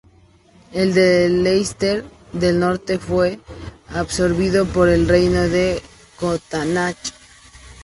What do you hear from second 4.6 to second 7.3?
por el reino de Connacht.